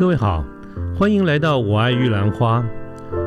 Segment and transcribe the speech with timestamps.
[0.00, 0.42] 各位好，
[0.98, 2.64] 欢迎来到我爱玉兰花。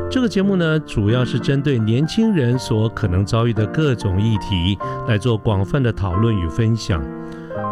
[0.10, 4.75] 这个节目呢，主要是针对年轻人所可能遭遇的各种议题
[5.07, 7.00] 来做广泛的讨论与分享。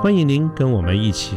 [0.04, 1.36] 欢迎您跟我们一起。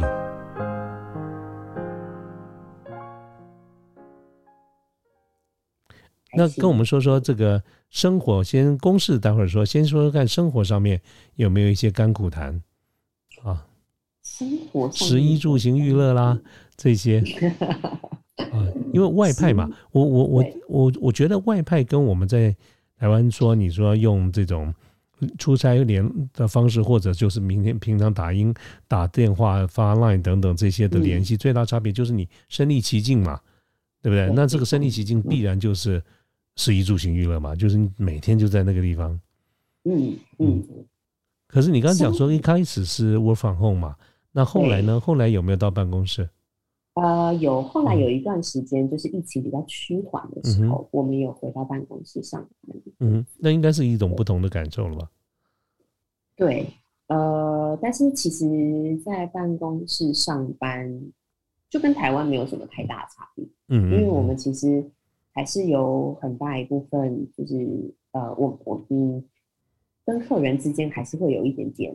[6.37, 11.01] 那跟我们说说这个生活，先公事，待会儿说，先说说看生活上面
[11.33, 12.61] 有没有一些甘苦谈
[13.43, 13.65] 啊？
[14.21, 16.39] 生活食衣住行娱乐啦，
[16.77, 17.19] 这些
[18.51, 22.55] 啊， 因为外派嘛，我我我我我觉得外派跟我们在
[22.97, 24.73] 台湾说，你说用这种
[25.37, 28.53] 出差联的方式，或者就是明天平常打音、
[28.87, 33.39] 打电话、发 line 等等这些的联系，最大差别就是你身临其境嘛，
[34.01, 34.29] 对不对？
[34.35, 36.03] 那这个身临其境必然就是
[36.57, 39.19] 食衣住行娱乐嘛，就是你每天就在那个地方。
[39.85, 40.63] 嗯嗯。
[41.47, 43.95] 可是你刚刚讲说一开始是 work from home 嘛？
[44.33, 44.99] 那后来呢？
[44.99, 46.27] 后来有没有到办公室？
[46.95, 47.61] 呃，有。
[47.61, 52.81] 后来有一段时间，就是疫情比较趋缓的时候，我们有回到办公室上班。
[52.99, 55.11] 嗯，那应该是一种不同的感受了吧？
[56.37, 56.67] 对，
[57.07, 61.01] 呃，但是其实，在办公室上班
[61.69, 63.45] 就跟台湾没有什么太大的差别。
[63.67, 64.83] 嗯，因为我们其实
[65.31, 69.23] 还是有很大一部分，就是呃，我我嗯，
[70.05, 71.93] 跟客人之间还是会有一点点。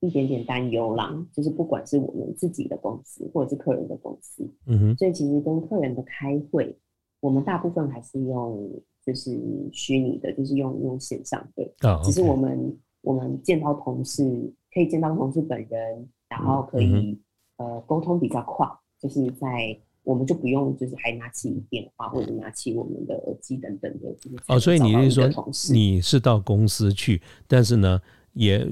[0.00, 6.74] 一点点担忧啦，就是不管是我们自己的公司，或者是客人的公司，嗯哼，所以其实跟客人的开会，
[7.20, 8.70] 我们大部分还是用
[9.04, 9.38] 就是
[9.70, 14.24] 虚拟的，就是用用线上的，啊，只是我们我们见到同事
[14.72, 17.20] 可以见到同事本人，然后可以
[17.58, 18.66] 呃沟通比较快，
[18.98, 24.16] 就是在我们就不用就是还拿起电话或者拿起我们的耳机等等的，
[24.48, 25.28] 哦，所以你是说
[25.70, 28.00] 你是到公司去，但是呢？
[28.32, 28.66] 也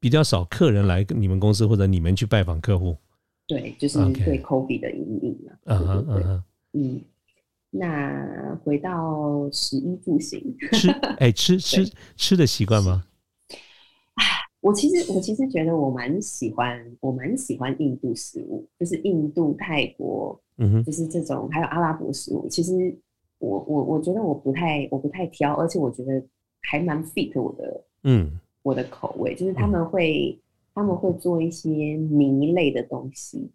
[0.00, 2.96] 比较少客人来你们公司，或者你们去拜访客户。
[3.46, 5.52] 对，就是对 COVID 的阴影嘛。
[5.64, 7.04] 嗯嗯嗯嗯。
[7.70, 11.84] 那回到食衣住行， 吃哎吃吃
[12.16, 13.04] 吃的习惯吗？
[14.60, 22.48] 我其实我其实觉得我蛮喜欢，我蛮喜欢印度食物，就是印度、泰国，嗯哼，就是这种还有阿拉伯食物。
[22.48, 22.72] 其实
[23.38, 26.20] 我我我觉得我不太我不太挑，而且我觉得
[26.62, 28.40] 还蛮 fit 我的，嗯。
[28.66, 30.36] 我的口味就是他们会
[30.74, 33.48] 他们会做一些泥类的东西，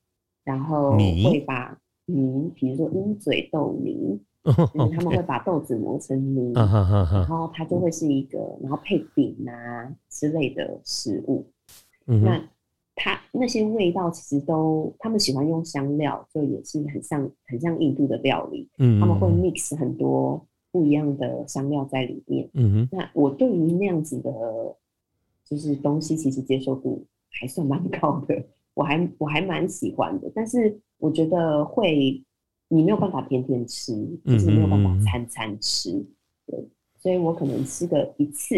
[0.46, 4.18] 然后会把泥，比如说鹰嘴豆泥，
[4.96, 11.46] 他们会把豆子磨成泥，然后它就会是一个，然后配饼啊之类的食物。
[12.06, 12.42] 那
[12.96, 18.70] 它那些味道其实都，他们喜欢用香料，就也是很像很像印度的料理。
[18.78, 20.42] 嗯，他们会 mix 很多
[20.72, 22.50] 不一样的香料在里面。
[22.54, 24.32] 嗯哼，那我对于那样子的。
[25.52, 28.42] 就是东西其实接受度还算蛮高的，
[28.74, 32.24] 我还我还蛮喜欢的，但是我觉得会
[32.70, 33.94] 你没有办法天天吃，
[34.26, 35.92] 就是没有办法餐餐吃，
[36.48, 36.58] 对，
[36.98, 38.56] 所以我可能吃个一次，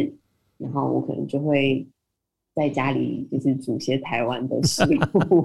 [0.59, 1.83] 然后我可能就会
[2.53, 4.83] 在家里就是煮些台湾的食
[5.31, 5.43] 物，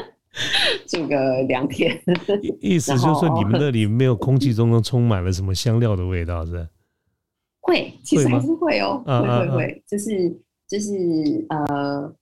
[0.88, 2.00] 住个两天。
[2.62, 6.66] 意思就是说你们那里没有空气中都充满了什么香料的味道，是？
[7.60, 10.40] 会，其实还是会哦，会会会，就是。
[10.68, 12.14] 就是呃，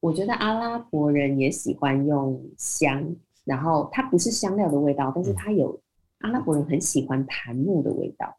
[0.00, 5.80] 我觉得阿拉伯人也喜欢用香，然后它不是香料的味道，但是它有
[6.18, 8.36] 阿拉伯人很喜欢檀木的味道，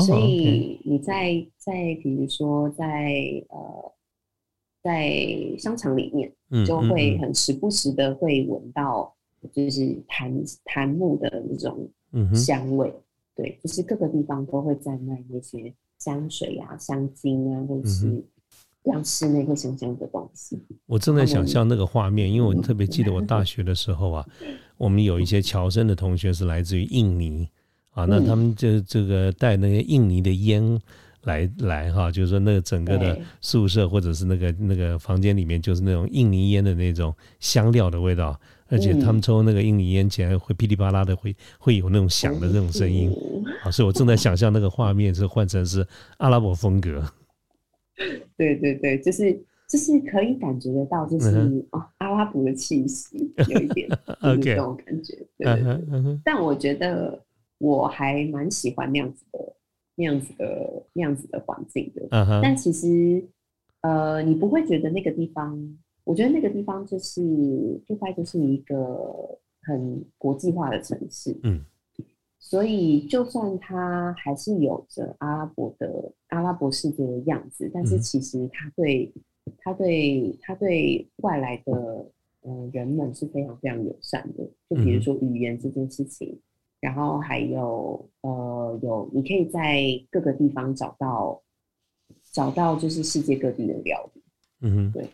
[0.00, 3.92] 所以你在在比如说在呃
[4.80, 5.26] 在
[5.58, 6.32] 商场里面，
[6.64, 9.12] 就会很时不时的会闻到
[9.50, 11.90] 就是檀檀木的那种
[12.32, 12.94] 香味，
[13.34, 18.24] 对，就是各个地方都会在卖那些香水啊、香精啊，或者是。
[18.88, 20.58] 让室内会香香的东西。
[20.86, 24.26] 我正在想象那个画面，因为我特别记得我大学的时候啊，
[24.78, 27.48] 我们有一些侨生的同学是来自于印尼
[27.90, 30.80] 啊，那他们就这个带那个印尼的烟
[31.24, 38.38] 来来哈，就是说那个整个的宿舍或者是那个那个房间里面就是那种印尼烟的那种香料的味道，
[38.68, 43.12] 而且他们抽那个印尼烟起来会噼里啪啦的会会有那种响的那种声音
[43.64, 45.86] 啊，所以我正在想象那个画面是换成是
[46.18, 47.04] 阿拉伯风格。
[48.36, 49.32] 对对对，就是
[49.68, 53.88] 就是可以感觉得到，就是哦，阿拉伯的气息有一点，
[54.22, 55.14] 就是这种感觉。
[55.36, 55.46] 对，
[56.24, 57.22] 但我觉得
[57.58, 59.56] 我还蛮喜欢那样子的、
[59.96, 62.06] 那样子的、那样子的环境的。
[62.42, 63.22] 但其实，
[63.82, 65.58] 呃，你不会觉得那个地方？
[66.04, 67.20] 我觉得那个地方就是
[67.86, 71.36] 杜拜，就是一个很国际化的城市。
[71.42, 71.64] 嗯。
[72.48, 79.12] 所以，就算他还是有着阿拉伯的阿拉伯世界的样子，但是其实他对
[79.58, 82.06] 他对他对外来的
[82.40, 84.48] 呃，人们是非常非常友善的。
[84.70, 86.40] 就比如说语言这件事情，
[86.80, 91.42] 然后还有呃，有你可以在各个地方找到
[92.32, 94.22] 找到就是世界各地的料理。
[94.62, 95.06] 嗯哼，对。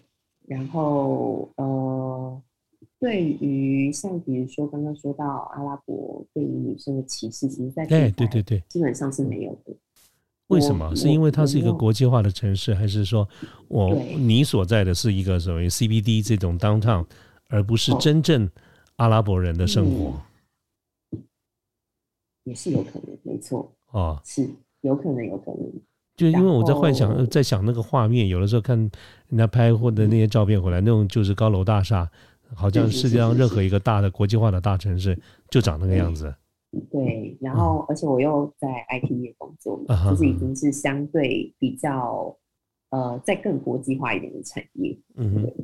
[0.47, 2.43] 然后呃，
[3.05, 9.77] 对于像比如说刚刚说到阿拉伯对于女生的歧视，其实在对对对对，基本上是没有的。
[10.47, 10.97] 为什么？
[10.97, 13.29] 是因为它是一个国际化的城市，还是说
[13.69, 17.05] 我你所在的是一个所谓 CBD 这种 downtown，
[17.51, 18.49] 而不是真正
[18.97, 20.15] 阿拉伯人的生活？
[22.45, 23.71] 也是有可能，没错。
[23.91, 24.49] 哦，是
[24.81, 25.71] 有可能，有可能。
[26.17, 28.79] 就因为我在幻想，在想那个画面，有的时候看
[29.29, 32.11] 人家拍或者那些照片回来，那种就是高楼大厦，
[32.55, 35.19] 好像世界上任何一个大的国际化的大城市
[35.51, 36.35] 就长那个样子。
[36.91, 39.81] 对，然后而且我又在 IT 业工作，
[40.11, 42.37] 就是已经是相对比较
[42.91, 44.97] 呃，在更国际化一点的产业。
[45.15, 45.55] 嗯哼，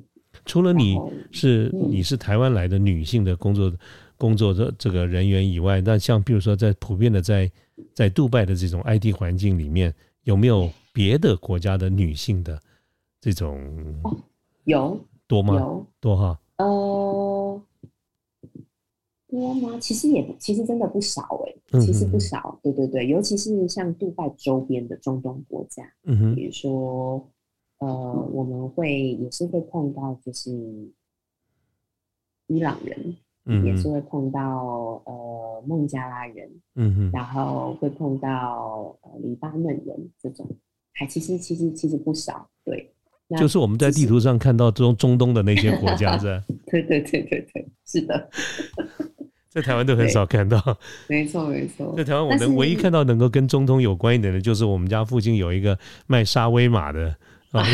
[0.45, 0.97] 除了你
[1.33, 3.73] 是你是台湾来的女性的工作
[4.17, 7.51] 工作的这个人员以外，那像比如说在普遍的在
[7.93, 12.61] 在杜拜的这种 IT 环境里面，有没有别的国家的女性的
[13.21, 13.59] 这种？
[14.63, 14.97] 有
[15.27, 15.55] 多吗？
[15.55, 16.39] 有多哈？
[19.31, 19.41] 呃。
[19.41, 19.79] 多吗？
[19.81, 22.59] 其实也其实真的不少哎，其实不少。
[22.63, 27.27] 对对对，尤其是像杜拜周边的中东国家，嗯哼，比如说
[27.79, 30.51] 呃，我们会也是会碰到就是
[32.49, 33.17] 伊朗人，
[33.47, 40.47] 嗯，也是会碰到呃孟加拉人，嗯哼，然后会碰到呃黎巴嫩人这种，
[40.93, 42.47] 还其实其实其实不少。
[42.65, 42.93] 对，
[43.39, 48.29] 就是我们在地图上看到中中东的那些国家，是 对对对对对，是的。
[49.51, 50.63] 在台湾都很少看到，
[51.09, 51.93] 没错没错。
[51.97, 55.77] 在台湾，我能唯一看到能够跟中东有关一点的，就是我们家附近有一个
[56.07, 57.09] 卖沙威玛的
[57.51, 57.67] 啊，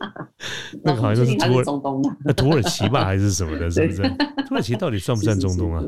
[0.82, 4.02] 那个好像是土耳中东的，那土耳其吧还是什么的， 是不是？
[4.48, 5.84] 土耳其到底算不算中东啊？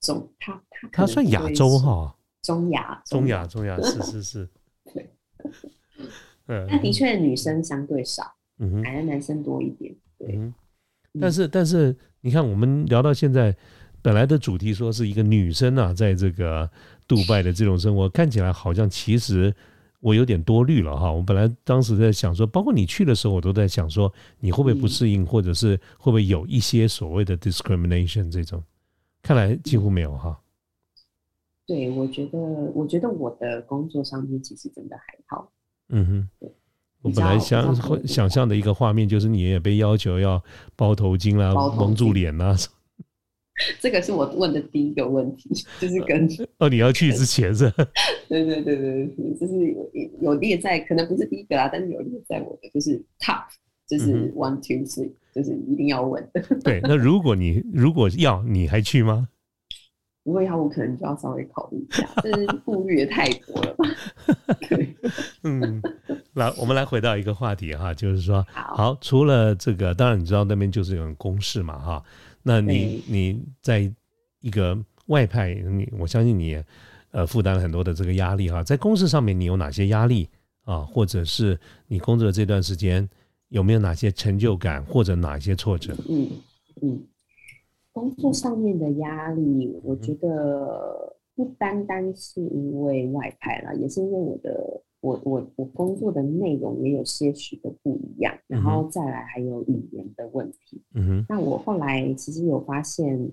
[0.00, 2.12] 中，它它它算亚洲哈，
[2.42, 3.46] 中亚中亚。
[3.46, 4.48] 中亚是是是，
[4.92, 5.08] 对，
[6.48, 8.24] 嗯，那的确女生相对少，
[8.58, 10.52] 嗯哼，还是男生多一点，对，
[11.20, 13.56] 但是但是你看，我们聊到现在。
[14.02, 16.68] 本来的主题说是一个女生啊，在这个
[17.06, 19.54] 杜拜的这种生活，看起来好像其实
[20.00, 21.12] 我有点多虑了哈。
[21.12, 28.62] 我本来当时在想说，包括你去的时候，我都在想说，你会不会不适应，或者是会不会有一些所谓的 discrimination 这种？
[29.22, 30.40] 看来几乎没有哈。
[31.66, 32.38] 对，我觉得，
[32.74, 35.52] 我觉得我的工作上面其实真的还好。
[35.90, 36.06] 嗯
[36.40, 36.48] 哼，
[37.02, 40.42] 我本来想想象的一个画面就是你也被要求要
[40.74, 42.56] 包头巾啦，蒙住脸啦。
[43.80, 46.28] 这个是我问的第一个问题，就是跟
[46.58, 47.70] 哦，你要去之前是？
[48.28, 49.90] 对对对对对，就是有
[50.20, 53.44] 有列在，可能不是第一个啦，但是有列在我的，就是 top，
[53.88, 56.42] 就是 one two three，就是一定要问的。
[56.62, 59.28] 对，那如果你如果要，你还去吗？
[60.22, 63.84] 如果要，我可能就要稍微考虑一下，就是顾虑也太多了吧？
[64.68, 64.94] 对，
[65.44, 65.82] 嗯，
[66.34, 72.02] 来，我们来回到一个话题哈，就是说，好，除了这个，当然你知道那边就是有公事嘛哈。
[72.42, 73.90] 那你你在
[74.40, 76.62] 一个外派，你我相信你
[77.10, 80.28] 呃负担了很多的这个压力哈，在公事上面你有哪些压力
[80.64, 80.80] 啊？
[80.80, 83.08] 或者是你工作的这段时间
[83.48, 85.94] 有没有哪些成就感或者哪些挫折？
[86.08, 86.30] 嗯
[86.82, 87.02] 嗯，
[88.00, 94.82] 工作上面的压力，我觉得不单单是因为外派了，也是因为我的。
[95.02, 100.82] 我我我工作的内容也有些许的不一样，然后再来还有语言的问题。
[100.92, 103.32] 嗯哼，那我后来其实有发现，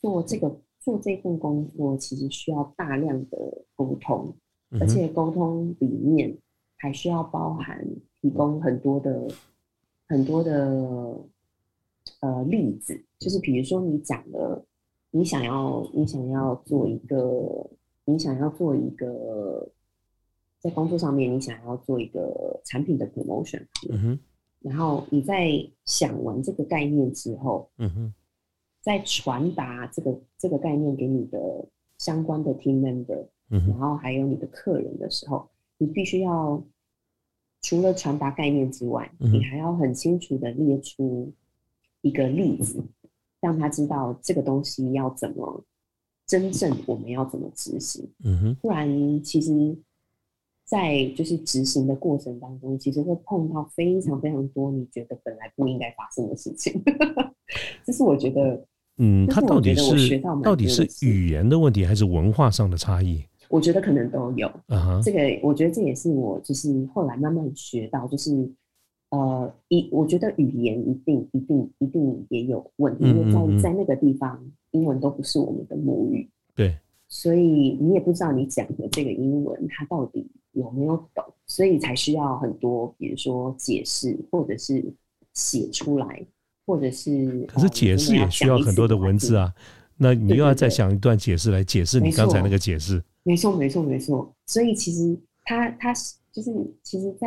[0.00, 3.36] 做这个做这份工作其实需要大量的
[3.76, 4.34] 沟通，
[4.80, 6.34] 而且沟通里面
[6.78, 7.86] 还需要包含
[8.22, 9.28] 提供很多的
[10.08, 11.18] 很多的
[12.20, 14.64] 呃例子，就是比如说你讲了，
[15.10, 17.70] 你想要你想要做一个
[18.04, 19.70] 你想要做一个。
[20.60, 24.18] 在工作上面，你想要做一个产品的 promotion，嗯哼，
[24.58, 25.52] 然后你在
[25.84, 28.14] 想完这个概念之后，嗯哼，
[28.80, 31.64] 在传达这个这个概念给你的
[31.98, 35.48] 相关的 team member，嗯然后还有你的客人的时候，
[35.78, 36.60] 你必须要
[37.62, 41.32] 除了传达概念之外，你还要很清楚的列出
[42.02, 42.84] 一个例子，
[43.40, 45.64] 让他知道这个东西要怎么
[46.26, 49.76] 真正我们要怎么执行，嗯哼，不然其实。
[50.70, 56.78] 在就是执行的过程当中，其实会碰到非常非常多你觉得本来不应该发生的事情。
[57.86, 58.62] 这是我觉得，
[58.98, 63.24] 嗯，他到底是到底是语言的问题，还是文化上的差异？
[63.48, 64.46] 我觉得可能都有。
[64.66, 68.46] 啊，这个我觉得这也是我就是后来慢慢学到，就是
[69.10, 74.38] 呃，一我觉得语言一定一定一定也有问题，因为在在那个地方，
[74.72, 76.76] 英文都不是我们的母语，对，
[77.08, 84.84] 所以你也不知道你讲的这个英文它到底有没有懂，所以才需要很多，比如说解释，或者是
[85.32, 86.22] 写出来，
[86.66, 89.50] 或者是可是解释也需要很多的文字啊，
[89.96, 97.26] 那你又要再想一段解释来解释你刚才那个解释，没错没错没错，所以其实他他是就是其实，在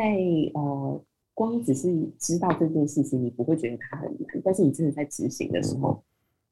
[0.54, 1.02] 呃。
[1.34, 6.02] 光只是知道这件事情，你不会觉得它很难，但是你真的在执行的时候，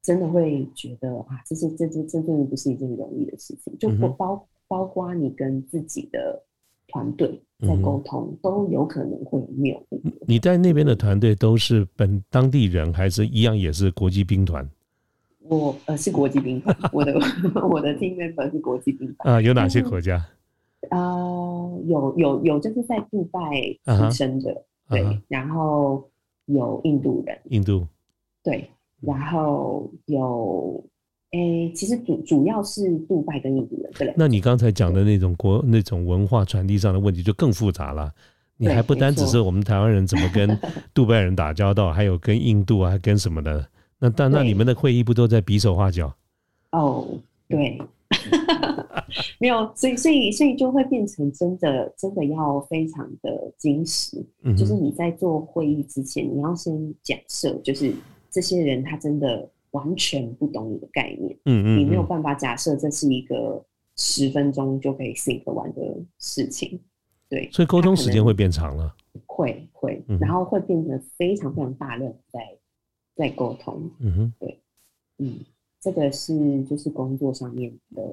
[0.01, 3.77] 真的会觉得啊，这是这这这真的不是一件容易的事情。
[3.77, 6.41] 就不包包括你跟自己的
[6.87, 10.01] 团队在沟通，都有可能会有谬误。
[10.27, 14.67] 你在那边的团队都是本当地人，还是一样也是国际兵团？
[15.43, 17.13] 我呃是国际兵团，我的
[17.69, 19.41] 我的 team member 是国际兵团啊。
[19.41, 20.25] 有哪些国家？
[20.89, 23.39] 呃，有有有，就是在杜拜
[23.85, 24.65] 出生的。
[24.91, 26.07] 对，然后
[26.45, 27.87] 有印度人，印度，
[28.43, 28.69] 对，
[28.99, 30.83] 然后有，
[31.31, 34.13] 诶，其实主主要是杜拜跟印度人，对。
[34.17, 38.11] 那你刚才讲的那种国那种文化传递上的问题就更复杂了，
[38.57, 40.59] 你还不单只是我们台湾人怎么跟
[40.93, 43.67] 杜拜人打交道，还有跟印度啊，跟什么的，
[43.99, 46.13] 那但那你们的会议不都在比手画脚？
[46.71, 47.07] 哦，
[47.47, 47.79] 对。
[49.39, 54.23] 没有，所以所以所以就会变成真的真的要非常的矜持，
[54.55, 57.93] 就是你在做会议之前，你要先假设，就是
[58.29, 63.63] 这些人他真的完全不懂你的概念，嗯嗯，你没有办法假设这是一个
[63.97, 65.81] 十分钟就可以 think 完的
[66.19, 66.79] 事情，
[67.29, 72.39] 对，所以沟通时间会变长了，会会，然后会变得非常非常大量在
[73.15, 74.59] 在沟通，嗯哼，对，
[75.17, 75.39] 嗯。
[75.81, 78.03] 这个是就是工作上面的，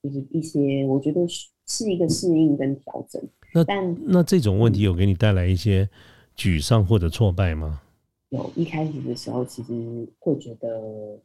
[0.00, 3.20] 就是一些我觉得是是一个适应跟调整。
[3.52, 5.90] 那但那这种问题有给你带来一些
[6.36, 7.82] 沮丧或者挫败吗？
[8.28, 11.18] 有一开始的时候，其实会觉得，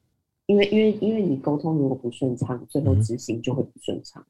[0.47, 4.25] 因为因为因为你沟通如果不顺畅，最后执行就会不顺畅。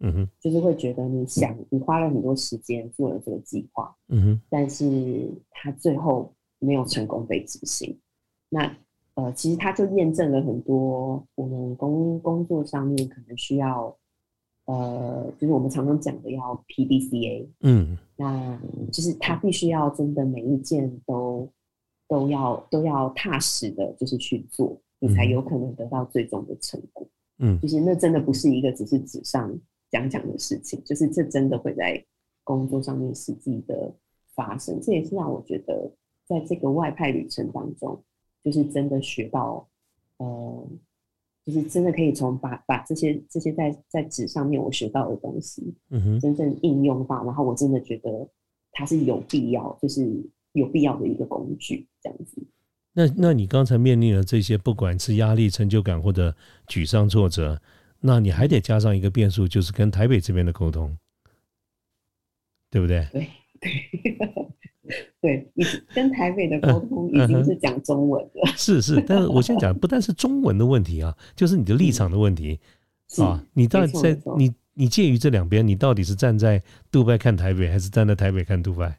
[0.00, 7.98] 嗯哼，就是会觉得你想你花了很多时间做了这个计划，嗯哼，但是他最后没有成功被执行，
[8.48, 8.74] 那。
[9.14, 13.94] 呃，其实它就验证了很多我们工工作上面可能需要，
[14.64, 18.58] 呃，就是我们常常讲的要 P D C A，嗯，那
[18.90, 21.46] 就是它必须要真的每一件都
[22.08, 27.06] 都要都要踏实的，就是去做，你才有可能得到最终的成果。
[27.38, 29.54] 嗯，就是那真的不是一个只是纸上
[29.90, 32.02] 讲讲的事情，就是这真的会在
[32.44, 33.92] 工作上面实际的
[34.34, 34.80] 发生。
[34.80, 35.92] 这也是让我觉得
[36.24, 38.02] 在这个外派旅程当中。
[38.42, 39.68] 就是真的学到，
[40.18, 40.68] 呃，
[41.44, 48.28] 就是真的可以从把把这些这些在在纸上面我学到的东西，嗯哼，真正应用到，然后我真的觉得
[48.72, 50.08] 它是有必要，就是
[50.52, 52.42] 有必要的一个工具，这样子。
[52.94, 57.60] 那那你刚才面临了这些，不管是压力、成就感或者沮丧、挫折，
[58.00, 60.98] 那你还得加上一个变数，就是跟台北这边的沟通，
[62.70, 63.06] 对不对？
[63.12, 63.28] 对
[64.02, 64.52] 对。
[65.22, 65.64] 对，你
[65.94, 68.52] 跟台北的沟通已经是讲中文了。
[68.56, 72.58] 是是，但是我现在讲， 不但是中文的问题啊，就是你的立场的问题
[73.18, 73.40] 啊。
[73.54, 76.60] 你到底在你你介于这两边，你到底是站在
[76.90, 78.98] 杜拜看台北，还是站在台北看杜拜？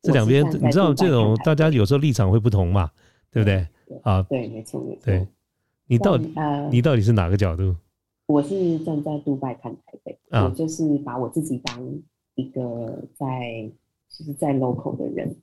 [0.00, 2.90] 这两边你知道，这种大家有时候立场会不同嘛，
[3.30, 3.66] 对不对？
[4.02, 5.02] 啊，对，没错没错。
[5.04, 5.28] 对，
[5.86, 6.32] 你到底
[6.70, 7.76] 你到底是哪个角度？
[8.28, 11.86] 我是站在杜拜看台北，我就是把我自己当
[12.34, 13.70] 一个在。
[14.16, 15.36] 就是在 local 的人，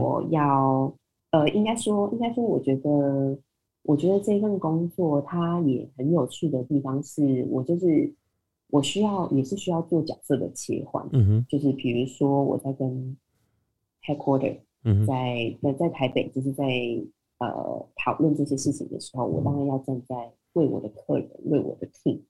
[0.00, 0.90] 我要
[1.30, 3.38] 呃，应该说，应该说，我觉得，
[3.82, 8.14] 我觉得这份工作它也很有趣的地方是，我就是
[8.70, 13.16] 我需要也是需要做角色的切换，嗯哼，就是比如说我在跟
[14.02, 16.64] headquarter，嗯，在在在台北，就是在
[17.38, 22.20] 呃讨论这些事情的时候，我当然要站在为我的客人、为我的 team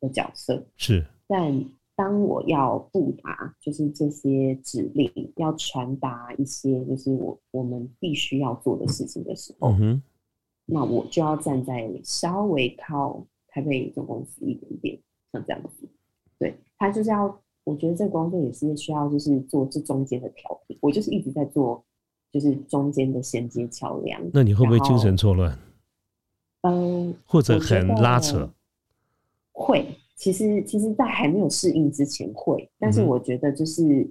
[0.00, 1.64] 的角色，是，但。
[1.94, 9.74] 当我要布达，就是这些指令要传达一些，就是我我们必须要做的事情的时候，
[10.64, 14.98] 那我就要站在稍微靠台北总公司一点点，
[15.32, 15.88] 像这样子。
[16.38, 20.76] 对他就是要，我觉得这个工作也是需要，就是做这中间的调频。
[20.80, 21.84] 我就是一直在做，
[22.32, 24.20] 就是中间的衔接桥梁。
[24.32, 25.58] 那你会不会精神错乱？
[26.62, 28.50] 嗯，或者很拉扯？
[29.52, 29.86] 会。
[30.22, 34.08] 其实，其实，在还没有适应之前会，但是我觉得就是，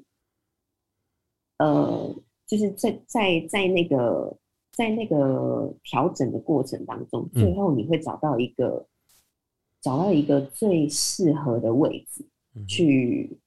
[1.60, 2.14] 呃，
[2.46, 4.38] 就是在在在那个
[4.74, 8.86] 在那个调整的过程当中，最后你会找到一个
[9.80, 12.26] 找到一个最适合的位置，
[12.68, 13.40] 去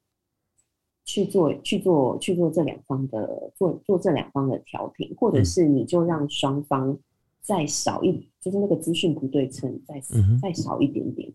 [1.04, 6.98] 去做去做去做这两方的做做这两方的调停，或者是你就让双方
[7.42, 10.00] 再少一，就是那个资讯不对称再
[10.40, 11.30] 再少一点点，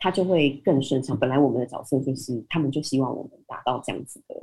[0.00, 1.16] 他就会更顺畅。
[1.16, 4.34] 本来我们的角色就是他们就希望我们达到这样子的，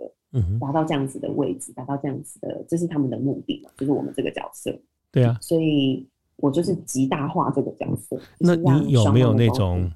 [0.60, 4.80] 达到这样子的位置，达到这样子的，这是他们的目的嘛，就是我们这个角色。
[5.12, 8.18] 对啊，所以我就是极大化这个角色。
[8.38, 9.92] 那你有没有那种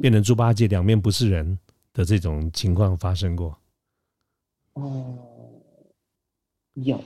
[0.00, 1.58] 变成猪八戒两面不是人
[1.94, 3.58] 的这种情况发生过？
[4.74, 5.16] 哦，
[6.74, 7.00] 有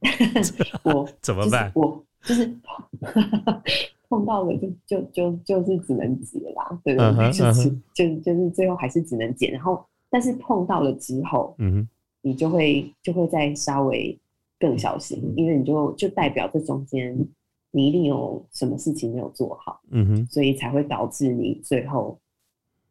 [0.82, 1.70] 我怎么办？
[1.74, 2.46] 我就是
[4.08, 9.50] 碰到了，就就就就是只能解啦，对对对，就是就就是最后还是只能解。
[9.50, 11.88] 然后，但是碰到了之后，嗯，
[12.22, 14.18] 你就会就会再稍微
[14.58, 17.16] 更小心，因为你就就代表这中间
[17.70, 22.18] 你一定有什么事情没有做好，嗯哼，所以才会导致你最后。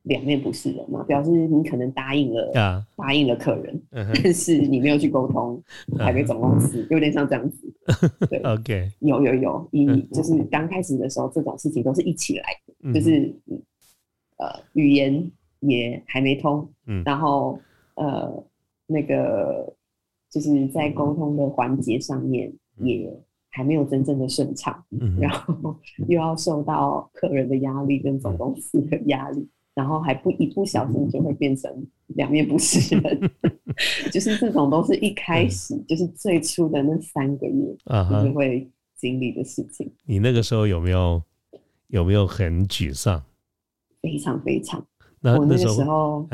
[0.03, 5.63] 两面不是人嘛，表示你可能答应了，答应了客人，但是你没有去沟通，
[5.97, 7.62] 还没总公司，有点像这样子。
[8.29, 12.45] 对，OK，有有有，一就是刚开始的时候，这种事情都是一起来
[12.79, 13.33] 的，就是
[14.37, 17.59] 呃，语言也还没通，嗯，然后
[17.95, 18.43] 呃，
[18.87, 19.73] 那个
[20.29, 23.11] 就是在沟通的环节上面也
[23.49, 25.75] 还没有真正的顺畅，嗯然后
[26.07, 29.47] 又要受到客人的压力跟总公司的压力。
[29.73, 31.71] 然后还不一不小心就会变成
[32.07, 33.31] 两面不是人，
[34.11, 37.75] 就是这种都是一开始就是最初的那三个月
[38.23, 39.91] 就会经历的事情。
[40.05, 41.21] 你那个时候有没有
[41.87, 43.23] 有没有很沮丧？
[44.01, 44.85] 非常非常。
[45.21, 46.27] 那我那个时候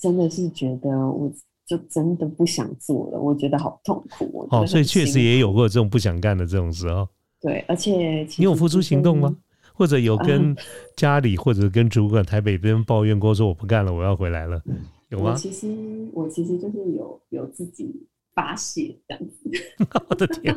[0.00, 1.30] 真的是觉得我
[1.66, 4.46] 就真的不想做了，我觉得好痛苦。
[4.50, 7.06] 哦，所以确实也有过这种不想干的这种时候。
[7.40, 9.36] 对，而且你有付出行动吗？
[9.78, 10.56] 或者有跟
[10.96, 14.60] 家里或者跟主管台北边抱怨过，说我不干了，我要回来了，
[15.08, 15.34] 有吗？
[15.34, 15.68] 其实
[16.12, 19.50] 我其实就是有有自己发泄这样子。
[20.10, 20.52] 我的天！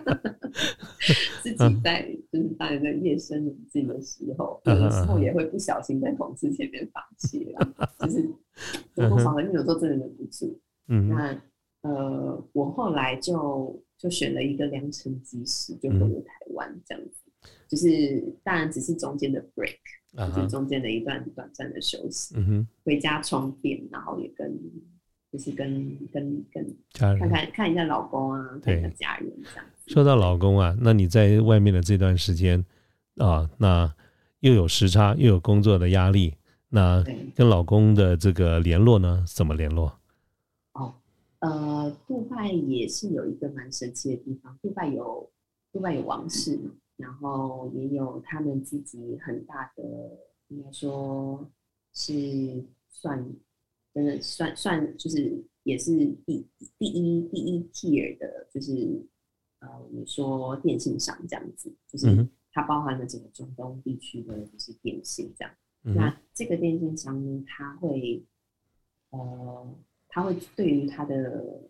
[1.43, 8.27] 自己在就是在那夜深人静的时候，有的时候也会不小心在同事前面发泄了，就是
[8.95, 10.59] 多多少少有时候真的忍不住。
[10.87, 11.41] 嗯，那
[11.83, 17.20] 呃，我后来就就选了一个良辰吉时，就回了台湾这样子。
[17.67, 19.77] 就是当然只是中间的 break，
[20.35, 22.35] 就是中间的一段短暂的休息，
[22.83, 24.59] 回家充电，然后也跟
[25.31, 29.65] 就是跟跟跟家人看看看一下老公啊，看一下家人这样。
[29.87, 32.65] 说到老公啊，那你在外面的这段时间
[33.15, 33.93] 啊，那
[34.41, 36.35] 又有时差，又有工作的压力，
[36.67, 37.01] 那
[37.33, 39.97] 跟老公的这个联络呢，怎么联络？
[40.73, 40.93] 哦，
[41.39, 45.31] 呃，杜拜也是有一个蛮神奇的地方，杜拜有
[45.71, 46.59] 杜拜有王室。
[46.97, 49.83] 然后也有他们自己很大的，
[50.47, 51.49] 应该说
[51.93, 53.25] 是算，
[53.93, 58.71] 真的算算就是也是第第一第一 tier 的，就是
[59.59, 65.53] 呃，我们说电信商这样子，就是它包含了整个中东地区的就是电信这样。
[65.81, 68.25] 那这个电信商呢，它会
[69.09, 69.75] 呃，
[70.07, 71.69] 它会对于它的。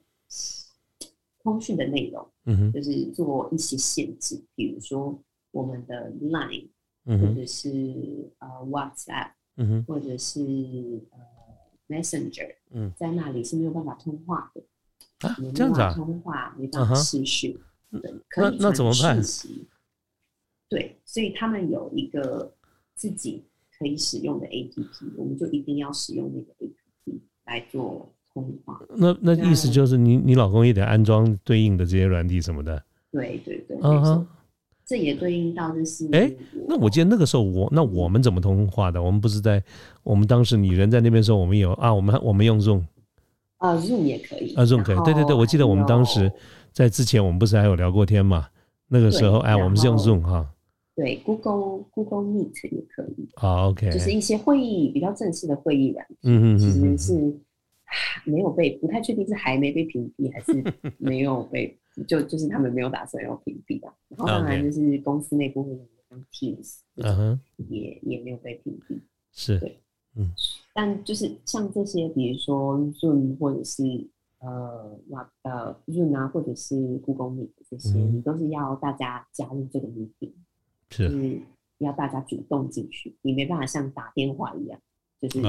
[1.44, 5.18] 通讯的内容，嗯哼，就是做一些限制，比如说
[5.52, 6.68] 我们的 Line，
[7.06, 7.70] 嗯或者是
[8.40, 10.40] 呃 WhatsApp，嗯哼，或者是
[11.12, 11.20] 呃
[11.88, 14.64] Messenger，嗯，在那里是没有办法通话的，
[15.28, 17.60] 啊，这样子啊，通话没办法持续，
[17.92, 19.22] 对，可以那怎么办？
[20.70, 22.54] 对，所以他们有一个
[22.96, 23.44] 自己
[23.78, 28.14] 可以使用的 APP，我们就一定要使用那个 APP 来做。
[28.96, 32.82] 那那意思就是你你老公也得安装对应的这些软体什么的。
[33.12, 34.28] 对对对，嗯哼，
[34.86, 36.08] 这也对应到就是。
[36.14, 36.32] 哎，
[36.68, 39.04] 那我记得那个时候我那我们怎么通话的？
[39.04, 39.62] 我们不是在
[40.04, 42.84] 我们当时你人在那边时候，我们有啊，我们我们用 Zoom。
[43.58, 44.54] 啊，Zoom 也可以。
[44.56, 44.98] 啊，Zoom 可以。
[45.04, 46.32] 对对对，我记得我们当时
[46.72, 48.48] 在之前我们不是还有聊过天嘛？
[48.88, 50.50] 那个时候哎，我们是用 Zoom 哈。
[50.96, 53.30] 对，Google Google Meet 也可以。
[53.36, 53.92] 啊，OK。
[53.92, 57.40] 就是一些会议比较正式的会议软件，嗯嗯嗯，其实是。
[58.26, 61.78] 没有被，不太确定是还没被屏蔽，还是没有被，
[62.08, 63.88] 就就是他们没有打算要屏蔽的。
[64.10, 69.00] 然后当然就是公司内部会用 Teams，嗯哼，也也没有被屏蔽。
[69.32, 69.80] 是，对，
[70.16, 70.32] 嗯。
[70.74, 73.84] 但就是像这些，比如说 Zoom 或者是
[74.40, 80.32] 呃哇呃 Zoom 啊，或者是 Google Meet 这些，你都是要大家加入这个 meeting，
[80.90, 81.42] 是
[81.80, 84.80] 要大家主动进去，你没办法像打电话一样，
[85.20, 85.42] 就是。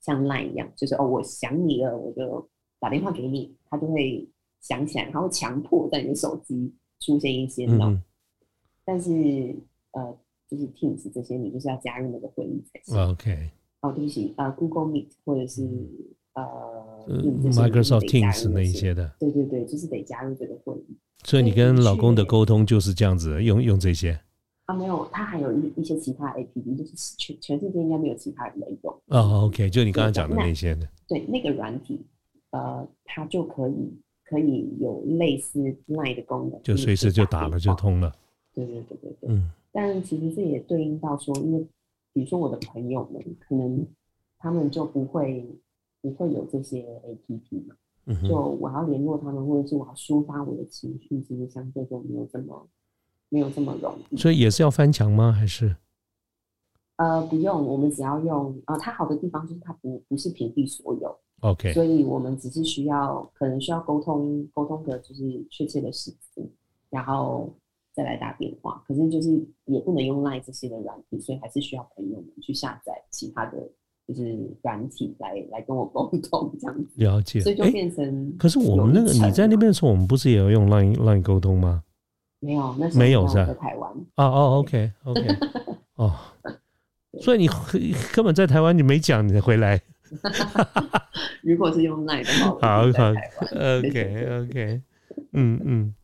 [0.00, 4.28] 像 Line 一样，就是哦，我想你了，我就打电话给你，他就会
[4.60, 7.92] 想起来，然后强迫在你的手机出现一些闹。
[8.84, 9.10] 但是
[9.92, 12.98] 呃，就是 Teams 这些，你就是要加入那个会议才行。
[13.10, 13.50] OK。
[13.82, 15.62] 哦，对不起，呃，Google Meet 或者是
[16.34, 16.42] 呃
[17.08, 19.10] Microsoft Teams 那一些的。
[19.18, 20.98] 对对对，就是得加入这个会议。
[21.24, 24.18] 所以你跟老公的沟通就是这样子，用用这些。
[24.70, 28.94] 啊，没有，他还有一一些其他 A P P，就是全全世界应该没有其他人用。
[29.06, 30.88] 哦，OK，就你刚刚讲的那些的。
[31.08, 32.00] 对，那个软体，
[32.50, 33.92] 呃，它就可以
[34.24, 38.14] 可以有类似 Line 的功能，就随时就打了就通了。
[38.54, 39.28] 对对对对对。
[39.30, 39.50] 嗯。
[39.72, 41.66] 但其实这也对应到说，因为
[42.12, 43.84] 比如说我的朋友们，可能
[44.38, 45.44] 他们就不会
[46.00, 47.74] 不会有这些 A P P 嘛。
[48.06, 48.28] 嗯。
[48.28, 52.68] 就我要联络他们，或者是我要抒发我的情绪，其实相对就没有这么。
[53.30, 55.32] 没有这么容易，所以也是要翻墙吗？
[55.32, 55.74] 还是？
[56.96, 66.46] 呃，不用，我们只要用呃，它好的地方就是它不不是屏蔽所有，OK，所以我们只是需要可能需要沟通沟通的就是确切的时间，
[66.90, 67.50] 然后
[67.94, 68.84] 再来打电话。
[68.86, 69.30] 可是就是
[69.64, 73.66] 也不能用 Line 这些的软体，所以还是需要朋友们去下载其他的
[74.06, 76.90] 就是软体来来跟我沟通这样子。
[76.96, 78.36] 了解，所以就变成。
[78.36, 81.82] 可是我们那个你在那边的时候，我们不是也要用 Line Line 沟通吗？
[82.40, 83.90] 没有，那是没有在台湾。
[84.16, 85.26] 哦哦，OK OK，
[85.96, 86.14] 哦，
[87.20, 87.48] 所以你
[88.12, 89.80] 根本在台湾，你没讲你回来。
[91.42, 93.10] 如果是用奈的话，好好
[93.78, 94.82] ，OK OK，
[95.32, 95.94] 嗯嗯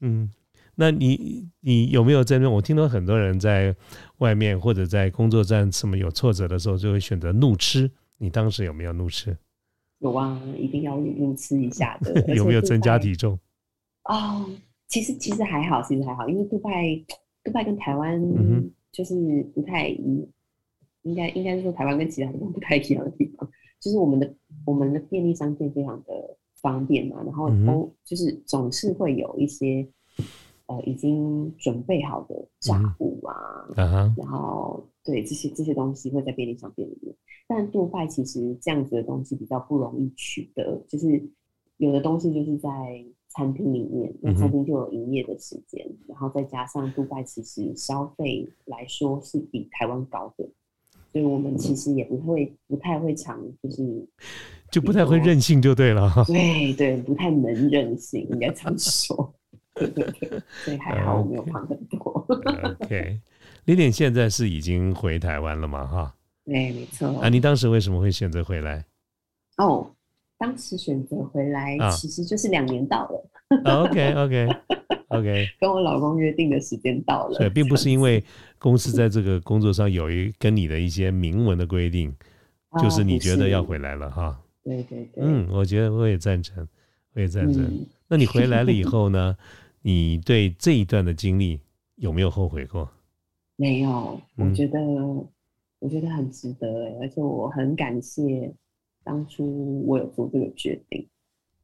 [0.00, 0.30] 嗯，
[0.74, 2.50] 那你你有没有在那？
[2.50, 3.74] 我听到很多人在
[4.18, 7.90] 外面或者在工作站什么有挫折的时候，就会选择怒吃。
[8.18, 9.36] 你当时有没有怒吃？
[10.00, 12.20] 有啊，一定要怒吃一下的。
[12.34, 13.38] 有没有增加体重？
[14.04, 14.46] 哦。
[14.88, 16.70] 其实其实还好，其实还好，因为杜拜，
[17.42, 18.20] 杜拜跟台湾
[18.92, 20.28] 就是不太一，
[21.02, 23.48] 应该应该是说台湾跟其他地方不太一样的地方，
[23.80, 29.86] 就是我们的我们的便利商店非常的方便嘛，然后都就是总是会有一些
[30.66, 33.34] 呃已经准备好的炸物啊，
[34.16, 37.14] 然后对这些这些东西会在便利商店里面，
[37.46, 41.22] 但杜拜其实这样子的东西比较不容易取得，就是
[41.78, 42.70] 有的东西就是在。
[43.28, 50.48] 餐厅里面，那餐厅就有营业的时间，然后再加上杜拜其实消费来说是比台湾高的，
[51.12, 54.08] 所以我们其实也不会不太会尝，就是
[54.70, 56.10] 就不太会任性就对了。
[56.26, 59.34] 对对，不太能任性，应该这样说。
[59.74, 62.26] 对 对对，所以还好我没有胖很多。
[62.80, 63.20] OK，
[63.66, 65.86] 李典现在是已经回台湾了吗？
[65.86, 66.14] 哈，
[66.46, 67.06] 对，没错。
[67.20, 68.82] 啊，你当时为什么会选择回来？
[69.58, 69.90] 哦。
[70.38, 73.30] 当时选择回来，其实就是两年到了。
[73.64, 74.48] OK OK
[75.08, 77.38] OK，跟我老公约定的时间到了。
[77.38, 78.22] 对，并不是因为
[78.58, 82.12] 公司在这个工作上有一跟你的一些明文的规定，
[82.82, 84.40] 就是你觉得要回来了哈。
[84.64, 85.24] 对对对。
[85.24, 86.66] 嗯，我觉得我也赞成，
[87.14, 87.86] 我也赞成。
[88.08, 89.36] 那你回来了以 后呢？
[89.82, 91.60] 你对这一段的经历
[91.94, 92.90] 有没有后悔过？
[93.54, 94.80] 没有，我觉得
[95.78, 96.66] 我觉得很值得，
[97.00, 98.52] 而且我很感谢。
[99.06, 101.06] 当初我有做这个决定，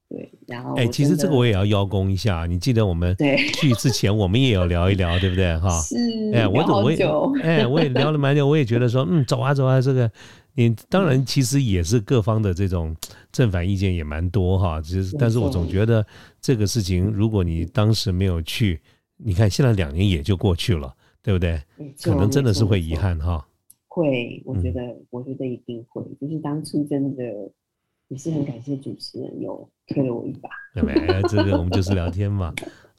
[0.08, 2.46] 对，然后哎，其实这个我也要邀功一下。
[2.46, 3.16] 你记得我们
[3.54, 5.58] 去之前，我们也有聊一聊，对不对？
[5.58, 5.96] 哈， 是，
[6.32, 7.04] 哎，我我也
[7.42, 10.08] 哎，我也聊了蛮久，我也觉得说，嗯，走啊走啊，这个
[10.54, 12.94] 你当然其实也是各方的这种
[13.32, 14.80] 正反意见也蛮多哈。
[14.80, 16.06] 其实，但是我总觉得
[16.40, 18.80] 这个事情，如果你当时没有去，
[19.16, 21.60] 你看现在两年也就过去了，对不对？
[22.02, 23.44] 可能真的是会遗憾哈。
[23.94, 26.02] 会，我觉得，我觉得一定会。
[26.18, 27.22] 就是当初真的
[28.08, 30.48] 也是很感谢主持人有推了我一把。
[30.72, 30.94] 对没，
[31.28, 32.54] 这个我们就是聊天嘛。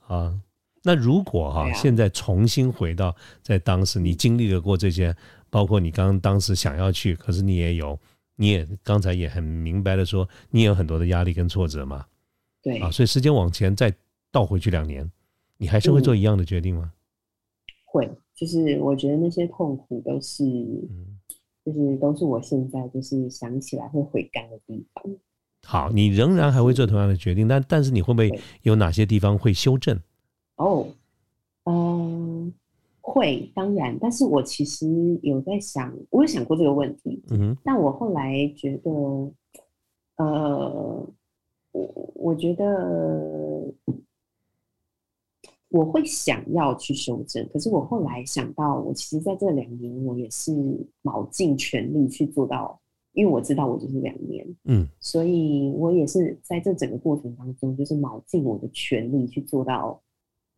[0.05, 0.39] 啊，
[0.83, 5.15] 那如果哈现在重新回到在当时你经历了过这些，
[5.49, 7.99] 包括你刚刚当时想要去，可是你也有，
[8.35, 12.05] 你也刚才也很明白的说，你也有很多的压力跟挫折嘛。
[12.61, 13.91] 对啊，所以时间往前再
[14.31, 15.11] 倒回去两年，
[15.57, 16.93] 你还是会做一样的决定吗？
[17.85, 18.07] 会。
[18.35, 20.43] 就是我觉得那些痛苦都是，
[21.63, 25.15] 就是都是我现在就是想起来会悔改的地方。
[25.65, 28.31] 好，你仍然还会做同样的决定，但但是你会不会
[28.63, 29.97] 有哪些地方会修正？
[30.57, 30.87] 哦，
[31.65, 32.51] 嗯，
[32.99, 33.97] 会，当然。
[33.99, 34.87] 但是我其实
[35.21, 37.23] 有在想，我有想过这个问题。
[37.29, 37.55] 嗯。
[37.63, 38.91] 但我后来觉得，
[40.17, 41.07] 呃，
[41.71, 43.73] 我我觉得。
[45.73, 50.53] 我会想要去修正，可是我后来想到，我其实在这两年，我也是
[51.01, 52.79] 卯尽全力去做到，
[53.13, 59.99] 因为我知道我就是两年，嗯，所以我也是在这整个过程当中，就是卯尽我的全力去做到，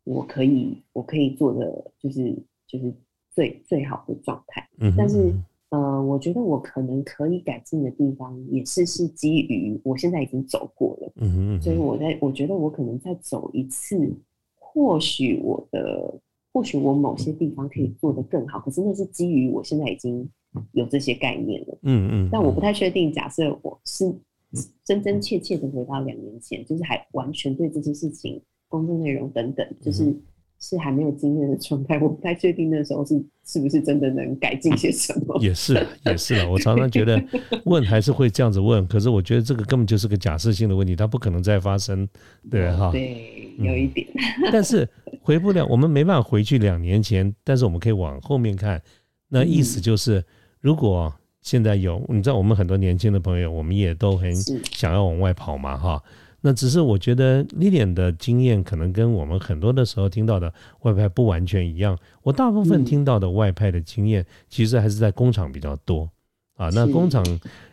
[0.03, 2.93] 我可以，我可以做的就是就是
[3.31, 4.67] 最最好的状态。
[4.79, 5.33] 嗯，但是
[5.69, 14.13] 呃，我觉得我可能可以改进的地方，也是是基于我现在已经走过了，嗯所以我在我觉得我可能再走一次。
[14.75, 16.13] 或许我的，
[16.53, 20.29] 或许我某些地方可以做得更好，可是那是基于我现在已经
[20.73, 21.77] 有这些概念了。
[21.83, 22.29] 嗯嗯。
[22.29, 24.13] 但我不太确定，假设我是
[24.83, 30.13] 真真切切的回到两年前，就是还完全对这些事情、工作内容等等，就是
[30.59, 31.99] 是还没有经验的状态。
[31.99, 35.37] 我不太确定那时候是是不是真的能改进些什么。
[35.39, 36.49] 也是，也是了。
[36.49, 37.21] 我常常觉得
[37.65, 42.07] 问还是会这样子问，可是我觉得这个根本就是个假设性的问题，它不可能再发生，
[42.49, 42.91] 对哈？
[42.91, 44.07] 对，有一点。
[44.51, 44.87] 但是
[45.21, 48.81] 回不了，我们没办法回去两年前，但是我们可以往后面看。
[49.27, 50.23] 那意思就是，
[50.61, 54.33] 如果现在有，你知道，我们很多年轻的朋友，我们也都很
[54.71, 56.01] 想要往外跑嘛，哈。
[56.47, 61.97] 那只是我觉得 Lilian 的经验可能跟我们很多的时候听到的外派不完全一样。
[62.21, 66.07] 我大部分听到的外派的经验，其实还是在工厂比较多
[66.55, 66.69] 啊。
[66.69, 67.25] 那工厂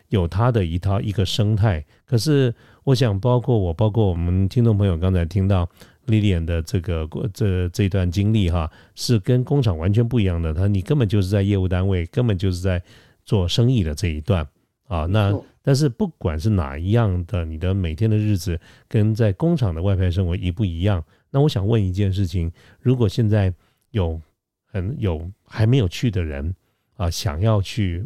[0.09, 2.51] 有它的一套一个生态，可是
[2.83, 5.69] 我想，包括我，包括我们听众朋友刚才听到
[6.07, 10.51] Lilian 的这个这这段经历，哈，是跟工厂完全不一样的。
[10.51, 12.81] 他你根本就是在业务单位，根本就是在。
[13.25, 14.45] 做生意的这一段
[14.87, 21.03] 啊，那但是不管是哪一样的，你的每天的日子跟在工厂的外派生活一不一样？
[21.31, 23.53] 那我想问一件事情：如果现在
[23.91, 24.21] 有
[24.65, 26.53] 很有还没有去的人
[26.95, 28.03] 啊，想要去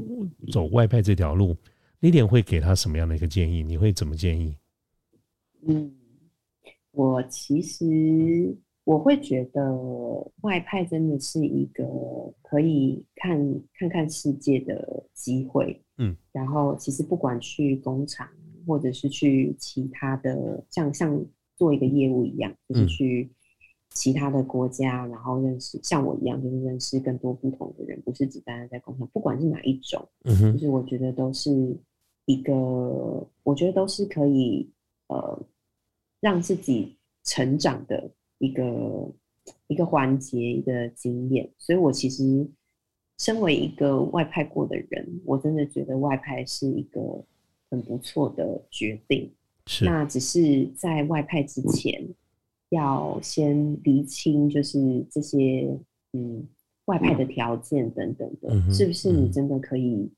[0.52, 1.56] 走外派这条路，
[2.00, 3.64] 你点会给他什么样的一个建议？
[3.64, 4.56] 你会怎么建议？
[5.68, 5.92] 嗯，
[6.92, 8.58] 我其实。
[8.88, 9.62] 我会觉得
[10.44, 11.84] 外派真的是一个
[12.42, 13.38] 可以看
[13.74, 18.26] 看看世界的机会，嗯，然后其实不管去工厂
[18.66, 21.22] 或者是去其他的，像像
[21.58, 23.30] 做一个业务一样，就是去
[23.90, 31.52] 其他的国家，然后认识像我一样，就是认识更多不同的人，不是只单单在工厂，不管是哪一种，嗯就是我觉得都是
[32.24, 32.54] 一个，
[33.44, 34.72] 我觉得都是可以
[35.08, 35.46] 呃
[36.22, 36.96] 让自己
[37.26, 38.10] 成长的。
[38.40, 39.12] 一个
[39.68, 42.48] 一个环节，一个经验，所以我其实
[43.18, 47.02] 身为一个外派过的人，我真的觉得外派是一个
[47.70, 49.32] 很不错的决定。
[49.66, 52.08] 是，那只是在外派之前，
[52.70, 55.78] 要先厘清，就是这些
[56.14, 56.48] 嗯
[56.86, 60.10] 外派的条件等等的，是不是你真的可以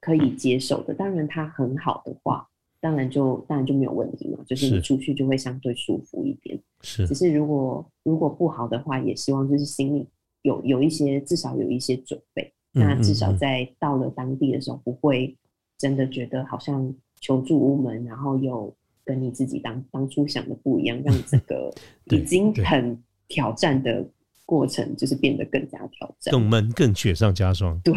[0.00, 0.94] 可以接受的？
[0.94, 2.48] 当然，它很好的话。
[2.84, 6.60] 当然就当然就没有问题嘛，就是你出去就会相对舒服一点。
[6.82, 10.06] 是，只是如果如果不好的话，也希望就是心里
[10.42, 15.34] 有有一些至少有一些准备，那至少在到了当地的时候，不会
[15.78, 21.74] 真的觉得好像求助无门，然后又跟你自己当当初想的不一样，让这个
[22.14, 24.06] 已经很挑战的
[24.44, 27.80] 过程就是变得更加挑战，更闷，更雪上加霜。
[27.82, 27.94] 对，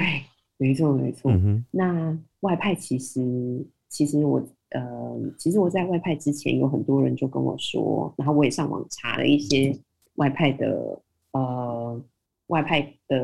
[0.55, 1.29] 没错没错。
[1.71, 3.19] 那外派其实
[3.89, 4.41] 其实我。
[4.71, 9.73] 呃，其实我在外派之前，有很多人就跟我说，然后我也上网查了一些
[10.15, 11.01] 外派的
[11.31, 12.01] 呃
[12.47, 13.17] 外派的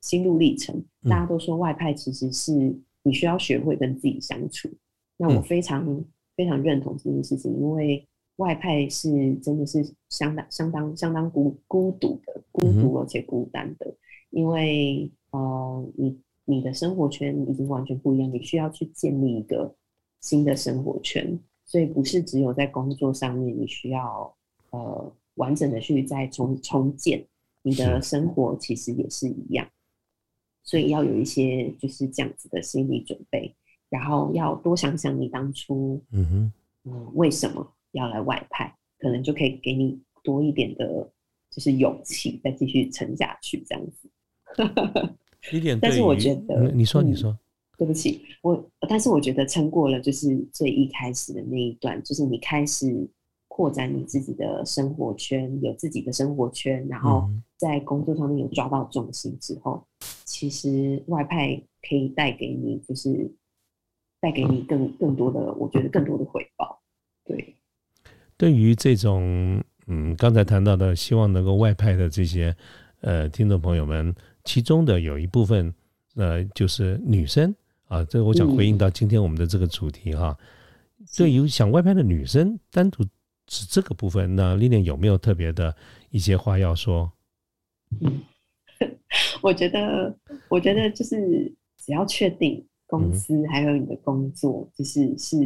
[0.00, 0.82] 心路历程。
[1.04, 4.70] 大家都说外派其实是你需要学会跟自己相处。
[5.18, 6.02] 那我非常
[6.34, 13.94] 非常认同这件事情，因为外派是真的是相当相当相当孤孤独的，孤独而且孤单的，
[14.30, 19.74] 因为呃你你的生活圈已经完全不一样，你需要去建立一个。
[20.26, 24.36] 新的生活圈，所以不是只有在工作上面，你需要
[24.70, 27.24] 呃完整的去再重重建
[27.62, 29.64] 你的生活，其实也是一样。
[30.64, 33.54] 所以要有一些就是这样子的心理准备，
[33.88, 36.52] 然后要多想想你当初嗯哼
[36.86, 41.08] 嗯为什么要来外派，可能就可以给你多一点的，
[41.52, 44.10] 就是勇气，再继续撑下去这样子。
[45.52, 47.38] 一点， 但是我觉得你说你说。
[47.78, 53.06] 对不起，我但是我觉得撑过了就是最一开始的那一段，就是你开始
[53.48, 59.86] 扩展你自己的生活圈，有自己的生活圈，然后在工作上面有抓到重心之后，
[60.24, 63.30] 其实外派可以带给你，就是
[64.20, 66.80] 带给你更更多的，我觉得更多的回报。
[67.24, 67.56] 对，
[68.38, 72.56] 对于这种嗯刚才谈到的，希望能够外派的这些
[73.02, 75.74] 呃听众朋友们，其中的有一部分
[76.14, 77.54] 呃就是女生。
[77.86, 80.36] 啊，这个我想回应到今天我们的这个主题哈。
[81.16, 83.04] 对于想外派的女生，单独
[83.46, 85.74] 指这个部分，那丽丽有没有特别的
[86.10, 87.12] 一些话要说？
[88.00, 88.22] 嗯，
[89.40, 90.16] 我觉得，
[90.48, 95.36] 我觉得就是只要确定公司还有你的工作，就是是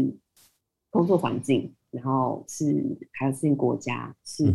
[0.89, 4.51] 工作环境，然后是还有是国家是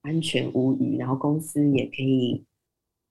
[0.00, 2.42] 安全无虞，然后公司也可以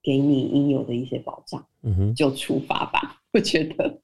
[0.02, 3.21] 给你应有的一些保障，嗯哼，就出发吧。
[3.34, 4.00] 我觉得，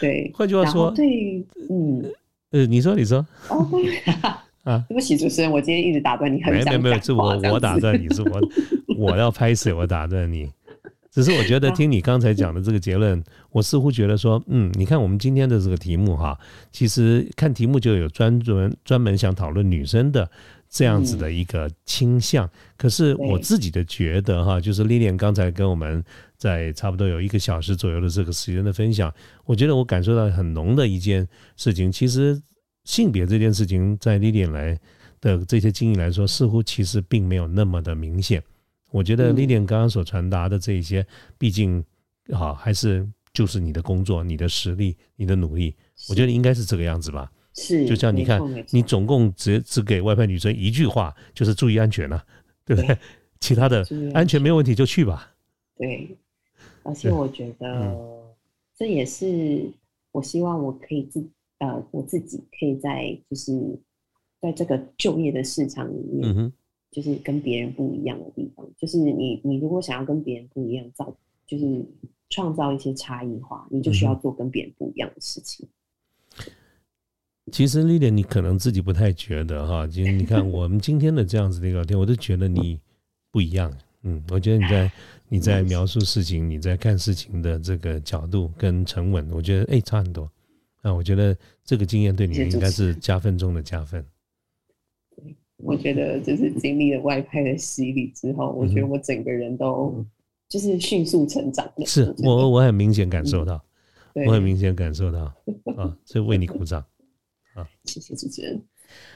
[0.00, 0.30] 对。
[0.34, 2.04] 换句话说，对，嗯，
[2.50, 3.26] 呃，你说，你说。
[3.48, 3.68] 哦，
[4.64, 8.40] 啊，对不起，主持人，我今天一直打断你，很没有没有，是我我打断你，是我
[8.98, 10.50] 我要拍摄，我打断你，
[11.12, 16.36] 只是我觉得听你刚才讲的这个结论，我似乎觉得说，嗯，你看我们今天的这个题目哈，
[16.72, 20.28] 其实看题目就有专专专门想讨论女生的
[20.76, 22.48] 这样子的一个倾向。
[22.76, 26.04] 可是我自己的觉得哈，就是丽莲刚才跟我们
[26.36, 29.10] 在差不多有一个小时左右的这个时间的分享，
[29.46, 32.38] 我觉得我感受到很浓的一件事情，其实
[32.84, 34.78] 性别这件事情在丽莲来
[35.22, 38.42] 的这些经历来说，似乎其实并没有那么的明显。
[38.90, 41.06] 我觉得丽莲刚刚所传达的这一些，
[41.38, 41.82] 毕竟
[42.32, 45.74] 啊还是就是你的工作、你的实力、你的努力，
[46.10, 47.30] 我觉得应该是这个样子吧。
[47.56, 48.40] 是，就像你看，
[48.70, 52.24] 你总共只只给外派女生一句话，就是注意安全了，
[52.64, 52.96] 对不对？
[53.40, 55.34] 其他的安全没有问题就去吧。
[55.76, 56.16] 对，
[56.82, 57.96] 而且我觉得
[58.76, 59.70] 这也是
[60.12, 61.24] 我希望我可以自
[61.58, 63.52] 呃我自己可以在就是
[64.40, 66.52] 在这个就业的市场里面。
[66.92, 71.14] 就是跟别人不一样的地方，就是你你如果想要跟别人不一样，造
[71.46, 71.84] 就是
[72.30, 75.68] 创造一些差异化，你就需要做跟别人不一样的事情。
[77.52, 82.78] 其实丽莲，你可能自己不太觉得哈， 其实你看我们今天的这样子的一个聊天，我都觉得你
[83.30, 83.72] 不一样。
[84.02, 84.92] 嗯，我觉得你在
[85.28, 90.30] 你在描述事情，你在看事情的这个角度跟沉稳，我觉得哎差很多。
[90.82, 94.04] 那我觉得这个经验对你应该是加分中的加分。
[95.56, 100.04] 我觉得就是经历了外派的洗礼之后，我觉得我整个人都
[100.48, 101.86] 就是迅速成长了。
[101.86, 103.60] 是我我很明显感受到，
[104.26, 105.34] 我很明显感受到
[105.76, 106.84] 啊，所以为你鼓掌
[107.56, 107.66] 啊！
[107.84, 108.62] 谢谢主持人。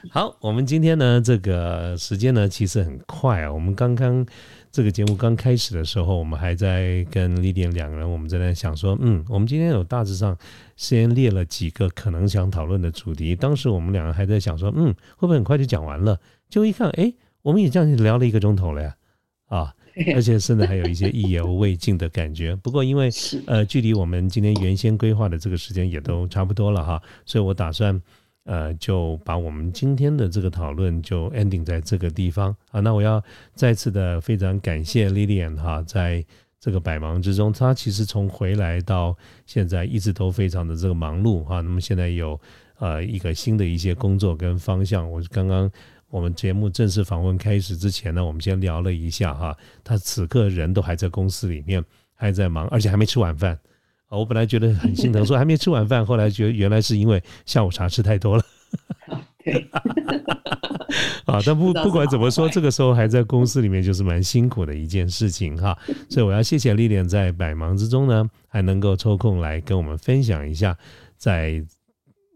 [0.09, 3.53] 好，我们今天呢，这个时间呢，其实很快啊。
[3.53, 4.25] 我们刚刚
[4.71, 10.37] 这个节目刚开始的时候，我们还在跟丽典两个人，我们在那想说，嗯，我们今天有大致上
[10.75, 13.35] 先列了几个可能想讨论的主题。
[13.35, 16.19] 当时我们两个还在想说，嗯，会不会很快就讲完了？
[16.49, 18.95] 就一看，哎，我们也这样聊了一个钟头了呀，
[19.45, 19.73] 啊，
[20.15, 22.55] 而且甚至还有一些意犹未尽的感觉。
[22.57, 23.09] 不过因为
[23.45, 28.01] 呃，距离我们今天原先规划的这个时间也都差不多了哈，所以我打算。
[28.43, 32.79] 呃，就把我们今天的这个讨论就 ending 在这个地方啊。
[32.79, 33.23] 那我要
[33.53, 36.25] 再次的非常感谢 Lilian 哈，在
[36.59, 41.61] 这个百忙之中，她其实从回来到现在一直都非常的这个忙碌哈。
[41.61, 42.39] 那么现在有
[42.79, 45.09] 呃一个新的一些工作跟方向。
[45.09, 45.71] 我刚刚
[46.09, 51.83] 我们节目正式访问开始之前呢，我们先聊了一下哈，他此刻人都还在公司里面，
[52.15, 53.57] 还在忙，而且还没吃晚饭。
[54.17, 58.43] 我本来觉得很心疼，说还没吃晚饭，后来觉得原来是因为下午茶吃太多了。
[59.43, 59.67] 对，
[61.25, 65.77] 啊，但不不管怎么说，这个时候还在公司里面就是蛮辛苦的一件事情哈。
[66.09, 70.77] 所以我要谢谢丽莲在百忙之中呢，还能够抽空来跟我们分享一下，
[71.17, 71.63] 在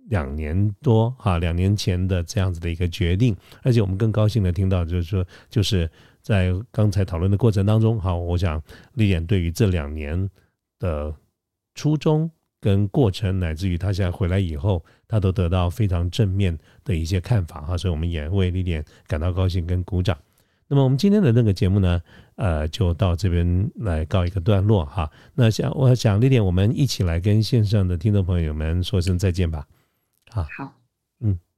[0.10, 5.90] 两年多哈两年前的这样子的一个决定，而且我们更高兴的听到就是说，就是
[6.22, 8.62] 在刚才讨论的过程当中，好，我想
[8.94, 10.30] 丽莲对于这两年
[10.80, 11.14] 的。
[11.76, 20.18] 初衷跟过程，乃至于他现在回来以后，他都得到非常正面的一些看法哈，所以我们也为丽莲感到高兴跟鼓掌。
[20.68, 22.02] 那么我们今天的那个节目呢，
[22.38, 25.12] 呃，就到这边来告一个段落哈。
[25.36, 29.68] 那想我想丽莲，我们一起来跟线上的听众朋友们说声再见吧。
[30.32, 30.74] 好，好，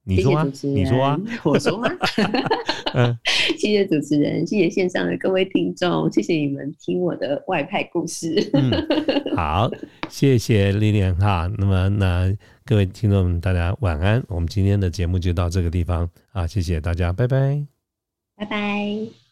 [0.08, 0.48] 你说啊？
[0.64, 1.20] 你说啊？
[1.44, 1.90] 我说吗？
[2.96, 3.18] 嗯，
[3.60, 8.50] 谢谢主持人，谢谢线上的各位听众，谢谢你们听我的外派故事。
[8.54, 8.72] 嗯，
[9.36, 9.70] 好，
[10.10, 11.52] 谢谢丽莲哈。
[11.58, 12.34] 那么，那
[12.66, 14.24] 各位听众们，大家晚安。
[14.30, 17.66] 我们今天的节目就到这个地方啊，谢谢大家，拜拜，
[18.38, 19.27] 拜拜。